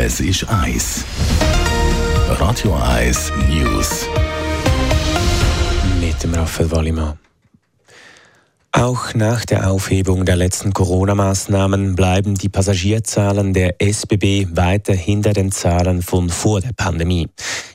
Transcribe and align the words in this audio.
Es 0.00 0.20
ist 0.20 0.48
Eis. 0.48 1.04
Radio 2.28 2.76
Eis 2.76 3.32
News. 3.48 4.06
Mit 6.00 6.22
dem 6.22 6.34
Raphael 6.34 6.70
Wallimann. 6.70 7.18
Auch 8.70 9.12
nach 9.14 9.44
der 9.44 9.68
Aufhebung 9.68 10.24
der 10.24 10.36
letzten 10.36 10.72
Corona-Maßnahmen 10.72 11.96
bleiben 11.96 12.36
die 12.36 12.48
Passagierzahlen 12.48 13.52
der 13.52 13.82
SBB 13.82 14.46
weiter 14.52 14.94
hinter 14.94 15.32
den 15.32 15.50
Zahlen 15.50 16.02
von 16.02 16.30
vor 16.30 16.60
der 16.60 16.74
Pandemie. 16.76 17.28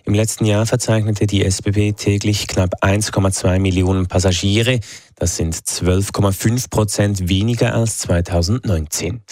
Im 0.05 0.13
letzten 0.13 0.45
Jahr 0.45 0.65
verzeichnete 0.65 1.27
die 1.27 1.43
SBB 1.43 1.91
täglich 1.91 2.47
knapp 2.47 2.81
1,2 2.81 3.59
Millionen 3.59 4.07
Passagiere. 4.07 4.79
Das 5.15 5.35
sind 5.35 5.55
12,5 5.55 6.69
Prozent 6.69 7.27
weniger 7.27 7.73
als 7.73 7.97
2019. 7.97 9.23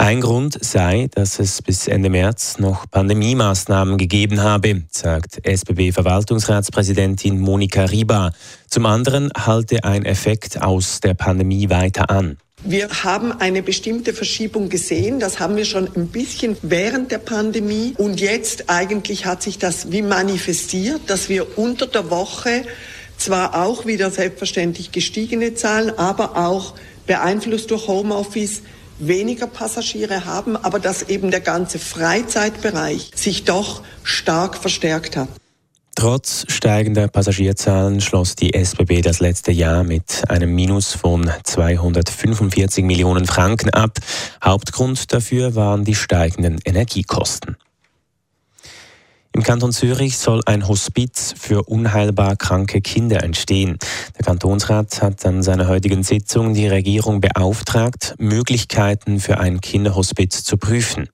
Ein 0.00 0.22
Grund 0.22 0.56
sei, 0.64 1.08
dass 1.14 1.38
es 1.38 1.60
bis 1.60 1.86
Ende 1.86 2.08
März 2.08 2.58
noch 2.58 2.90
Pandemiemaßnahmen 2.90 3.98
gegeben 3.98 4.42
habe, 4.42 4.84
sagt 4.90 5.46
SBB-Verwaltungsratspräsidentin 5.46 7.38
Monika 7.38 7.84
Riba. 7.84 8.32
Zum 8.66 8.86
anderen 8.86 9.30
halte 9.36 9.84
ein 9.84 10.06
Effekt 10.06 10.62
aus 10.62 11.00
der 11.00 11.12
Pandemie 11.12 11.68
weiter 11.68 12.08
an. 12.08 12.38
Wir 12.64 12.88
haben 13.04 13.30
eine 13.30 13.62
bestimmte 13.62 14.14
Verschiebung 14.14 14.70
gesehen. 14.70 15.20
Das 15.20 15.38
haben 15.38 15.56
wir 15.56 15.66
schon 15.66 15.86
ein 15.94 16.06
bisschen 16.06 16.56
während 16.62 17.12
der 17.12 17.18
Pandemie. 17.18 17.92
Und 17.98 18.22
jetzt 18.22 18.70
eigentlich 18.70 19.26
hat 19.26 19.42
sich 19.42 19.58
das 19.58 19.92
wie 19.92 20.00
manifestiert, 20.00 21.02
dass 21.08 21.28
wir 21.28 21.58
unter 21.58 21.86
der 21.86 22.08
Woche 22.08 22.64
zwar 23.18 23.62
auch 23.62 23.84
wieder 23.84 24.10
selbstverständlich 24.10 24.92
gestiegene 24.92 25.52
Zahlen, 25.52 25.90
aber 25.98 26.38
auch 26.38 26.72
beeinflusst 27.06 27.70
durch 27.70 27.86
Homeoffice 27.86 28.62
weniger 29.06 29.46
Passagiere 29.46 30.24
haben, 30.24 30.56
aber 30.56 30.78
dass 30.78 31.02
eben 31.08 31.30
der 31.30 31.40
ganze 31.40 31.78
Freizeitbereich 31.78 33.10
sich 33.14 33.44
doch 33.44 33.82
stark 34.02 34.56
verstärkt 34.56 35.16
hat. 35.16 35.28
Trotz 35.96 36.46
steigender 36.48 37.08
Passagierzahlen 37.08 38.00
schloss 38.00 38.34
die 38.34 38.54
SBB 38.54 39.02
das 39.02 39.20
letzte 39.20 39.52
Jahr 39.52 39.84
mit 39.84 40.22
einem 40.30 40.54
Minus 40.54 40.94
von 40.94 41.30
245 41.44 42.84
Millionen 42.84 43.26
Franken 43.26 43.70
ab. 43.70 43.98
Hauptgrund 44.42 45.12
dafür 45.12 45.56
waren 45.56 45.84
die 45.84 45.94
steigenden 45.94 46.58
Energiekosten. 46.64 47.49
Im 49.32 49.44
Kanton 49.44 49.70
Zürich 49.70 50.18
soll 50.18 50.40
ein 50.44 50.66
Hospiz 50.66 51.34
für 51.38 51.62
unheilbar 51.62 52.34
kranke 52.34 52.80
Kinder 52.80 53.22
entstehen. 53.22 53.78
Der 54.18 54.24
Kantonsrat 54.24 55.00
hat 55.02 55.24
an 55.24 55.44
seiner 55.44 55.68
heutigen 55.68 56.02
Sitzung 56.02 56.52
die 56.52 56.66
Regierung 56.66 57.20
beauftragt, 57.20 58.16
Möglichkeiten 58.18 59.20
für 59.20 59.38
ein 59.38 59.60
Kinderhospiz 59.60 60.42
zu 60.42 60.56
prüfen. 60.56 61.08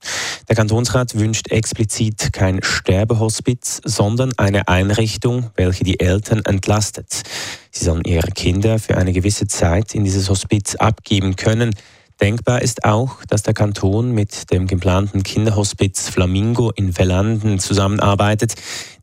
Der 0.48 0.56
Kantonsrat 0.56 1.14
wünscht 1.19 1.50
explizit 1.50 2.33
kein 2.33 2.62
Sterbehospiz, 2.62 3.83
sondern 3.84 4.33
eine 4.39 4.67
Einrichtung, 4.67 5.51
welche 5.55 5.84
die 5.84 6.01
Eltern 6.01 6.41
entlastet. 6.47 7.23
Sie 7.70 7.84
sollen 7.84 8.05
ihre 8.06 8.30
Kinder 8.30 8.78
für 8.78 8.97
eine 8.97 9.12
gewisse 9.12 9.47
Zeit 9.47 9.95
in 9.95 10.05
dieses 10.05 10.30
Hospiz 10.30 10.75
abgeben 10.77 11.36
können. 11.36 11.75
Denkbar 12.20 12.62
ist 12.62 12.84
auch, 12.84 13.25
dass 13.27 13.42
der 13.42 13.53
Kanton 13.53 14.12
mit 14.12 14.50
dem 14.50 14.67
geplanten 14.67 15.22
Kinderhospiz 15.22 16.09
Flamingo 16.09 16.70
in 16.70 16.97
Velanden 16.97 17.58
zusammenarbeitet. 17.58 18.55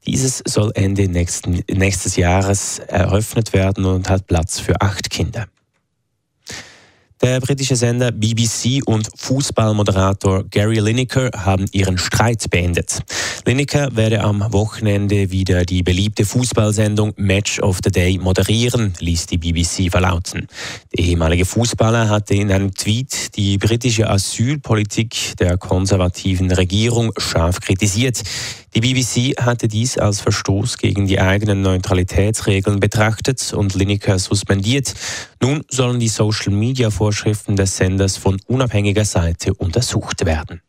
Dieses 0.07 0.41
soll 0.45 0.71
Ende 0.73 1.07
nächsten, 1.07 1.63
nächstes 1.71 2.15
Jahres 2.15 2.79
eröffnet 2.79 3.53
werden 3.53 3.85
und 3.85 4.09
hat 4.09 4.25
Platz 4.25 4.59
für 4.59 4.81
acht 4.81 5.11
Kinder. 5.11 5.45
Der 7.23 7.39
britische 7.39 7.77
Sender 7.77 8.11
BBC 8.11 8.85
und 8.85 9.07
Fußballmoderator 9.15 10.43
Gary 10.51 10.79
Lineker 10.79 11.31
haben 11.33 11.65
ihren 11.71 11.97
Streit 11.97 12.49
beendet. 12.49 12.99
Lineker 13.45 13.95
werde 13.95 14.19
am 14.21 14.45
Wochenende 14.51 15.31
wieder 15.31 15.63
die 15.63 15.83
beliebte 15.83 16.25
Fußballsendung 16.25 17.13
Match 17.15 17.61
of 17.61 17.79
the 17.81 17.91
Day 17.91 18.17
moderieren, 18.17 18.93
ließ 18.99 19.27
die 19.27 19.37
BBC 19.37 19.89
verlauten. 19.89 20.49
Der 20.97 21.05
ehemalige 21.05 21.45
Fußballer 21.45 22.09
hatte 22.09 22.35
in 22.35 22.51
einem 22.51 22.73
Tweet 22.73 23.37
die 23.37 23.57
britische 23.57 24.09
Asylpolitik 24.09 25.37
der 25.39 25.57
konservativen 25.57 26.51
Regierung 26.51 27.13
scharf 27.17 27.61
kritisiert. 27.61 28.21
Die 28.75 28.81
BBC 28.81 29.39
hatte 29.39 29.67
dies 29.67 29.97
als 29.97 30.21
Verstoß 30.21 30.77
gegen 30.77 31.05
die 31.05 31.19
eigenen 31.19 31.61
Neutralitätsregeln 31.61 32.79
betrachtet 32.79 33.53
und 33.53 33.75
Lineker 33.75 34.17
suspendiert. 34.17 34.93
Nun 35.41 35.63
sollen 35.69 35.99
die 35.99 36.07
Social-Media-Vorschriften 36.07 37.55
des 37.55 37.77
Senders 37.77 38.17
von 38.17 38.39
unabhängiger 38.47 39.05
Seite 39.05 39.53
untersucht 39.53 40.25
werden. 40.25 40.61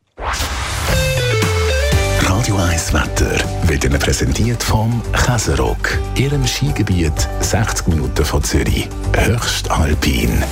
Radio 2.21 2.57
1 2.57 2.93
Wetter 2.93 3.39
wird 3.63 3.85
Ihnen 3.85 3.99
präsentiert 3.99 4.63
vom 4.63 5.01
Käserock, 5.13 5.99
Ihrem 6.17 6.47
Skigebiet 6.47 7.29
60 7.41 7.87
Minuten 7.87 8.25
von 8.25 8.45
Zürich. 8.45 8.87
Höchst 9.15 9.71
alpin. 9.71 10.45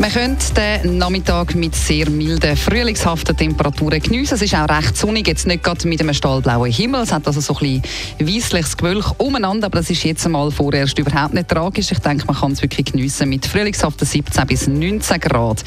Man 0.00 0.10
könnte 0.10 0.52
den 0.54 0.98
Nachmittag 0.98 1.54
mit 1.54 1.74
sehr 1.74 2.10
milden, 2.10 2.56
frühlingshaften 2.56 3.36
Temperaturen 3.36 4.00
geniessen. 4.00 4.34
Es 4.34 4.42
ist 4.42 4.54
auch 4.54 4.68
recht 4.68 4.96
sonnig, 4.96 5.28
jetzt 5.28 5.46
nicht 5.46 5.62
gerade 5.62 5.86
mit 5.86 6.00
einem 6.00 6.12
stahlblauen 6.12 6.70
Himmel. 6.70 7.02
Es 7.02 7.12
hat 7.12 7.26
also 7.28 7.40
so 7.40 7.54
ein 7.54 7.80
bisschen 7.80 8.34
weissliches 8.34 8.76
Gewölk 8.76 9.12
umeinander, 9.18 9.66
aber 9.66 9.78
das 9.78 9.90
ist 9.90 10.02
jetzt 10.02 10.26
einmal 10.26 10.50
vorerst 10.50 10.98
überhaupt 10.98 11.32
nicht 11.32 11.48
tragisch. 11.48 11.92
Ich 11.92 12.00
denke, 12.00 12.26
man 12.26 12.36
kann 12.36 12.52
es 12.52 12.60
wirklich 12.60 12.86
geniessen 12.86 13.28
mit 13.28 13.46
frühlingshaften 13.46 14.06
17 14.06 14.46
bis 14.48 14.66
19 14.66 15.20
Grad. 15.20 15.64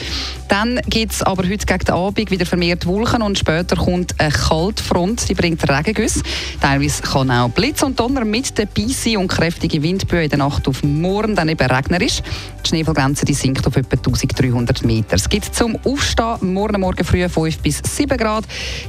Dann 0.49 0.81
gibt 0.87 1.13
es 1.13 1.23
aber 1.23 1.43
heute 1.43 1.65
gegen 1.65 1.85
den 1.85 1.95
Abend 1.95 2.29
wieder 2.29 2.45
vermehrt 2.45 2.85
Wolken 2.85 3.21
und 3.21 3.39
später 3.39 3.77
kommt 3.77 4.19
eine 4.19 4.31
Kaltfront, 4.31 5.29
die 5.29 5.35
bringt 5.35 5.67
Regengüsse. 5.69 6.21
Teilweise 6.59 7.01
kann 7.01 7.31
auch 7.31 7.49
Blitz 7.49 7.81
und 7.81 7.99
Donner 7.99 8.25
mit 8.25 8.59
dabei 8.59 8.87
sein 8.89 9.17
und 9.17 9.29
kräftige 9.29 9.81
Windböen 9.81 10.23
in 10.23 10.29
der 10.29 10.39
Nacht 10.39 10.67
auf 10.67 10.83
morgen 10.83 11.35
dann 11.35 11.49
eben 11.49 11.69
regnerisch. 11.69 12.21
Die 12.63 12.69
Schneefallgrenze 12.69 13.25
die 13.25 13.33
sinkt 13.33 13.65
auf 13.65 13.75
etwa 13.75 13.95
1300 14.17 14.83
Meter. 14.83 15.15
Es 15.15 15.29
gibt 15.29 15.53
zum 15.53 15.77
Aufstehen 15.83 16.53
morgen 16.53 16.81
Morgen 16.81 17.03
früh 17.03 17.27
5 17.27 17.59
bis 17.59 17.81
7 17.83 18.17
Grad. 18.17 18.45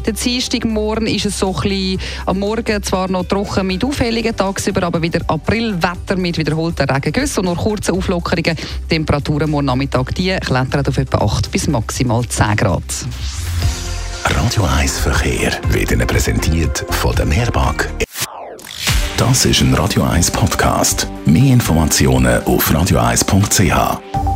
Der 0.06 0.12
Dienstagmorgen 0.14 1.06
ist 1.06 1.26
es 1.26 1.38
so 1.38 1.54
ein 1.54 1.62
bisschen 1.62 2.00
am 2.26 2.38
Morgen 2.38 2.82
zwar 2.82 3.08
noch 3.10 3.24
trocken 3.24 3.66
mit 3.66 3.84
auffälligen 3.84 4.36
tagsüber, 4.36 4.82
aber 4.84 5.02
wieder 5.02 5.20
Aprilwetter 5.26 6.16
mit 6.16 6.38
wiederholten 6.38 6.88
Regengüssen 6.88 7.40
und 7.40 7.46
nur 7.46 7.56
kurze 7.56 7.92
Auflockerungen. 7.92 8.56
Temperaturen 8.88 9.50
morgen 9.50 9.66
Nachmittag 9.66 10.14
die 10.14 10.36
klettern 10.40 10.86
auf 10.86 10.98
etwa 10.98 11.18
8 11.18 11.50
bis 11.50 11.68
maximal 11.68 12.26
10 12.26 12.56
Grad. 12.56 12.82
Radio 14.24 14.64
1 14.64 14.98
Verkehr 14.98 15.52
wird 15.68 15.90
Ihnen 15.92 16.06
präsentiert 16.06 16.84
von 16.90 17.14
der 17.14 17.26
Mehrbank. 17.26 17.88
Das 19.16 19.44
ist 19.44 19.60
ein 19.62 19.74
Radio 19.74 20.04
1 20.04 20.30
Podcast. 20.30 21.08
Mehr 21.26 21.52
Informationen 21.52 22.42
auf 22.44 22.70
radio1.ch. 22.70 24.27